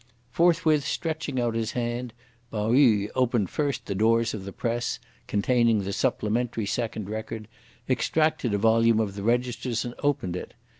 Forthwith 0.31 0.83
stretching 0.83 1.39
out 1.39 1.53
his 1.53 1.73
hand, 1.73 2.11
Pao 2.49 2.71
yü 2.71 3.09
opened 3.13 3.51
first 3.51 3.85
the 3.85 3.93
doors 3.93 4.33
of 4.33 4.45
the 4.45 4.51
press, 4.51 4.97
containing 5.27 5.83
the 5.83 5.93
"supplementary 5.93 6.65
secondary 6.65 7.17
Record," 7.17 7.47
extracted 7.87 8.55
a 8.55 8.57
volume 8.57 8.99
of 8.99 9.13
the 9.13 9.21
registers, 9.21 9.85
and 9.85 9.93
opened 10.01 10.35
it. 10.35 10.55